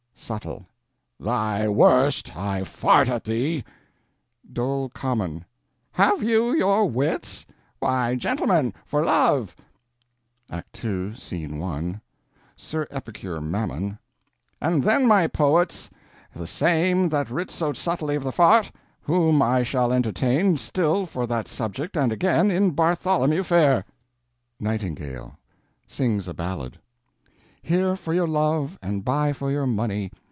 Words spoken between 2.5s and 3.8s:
fart at thee.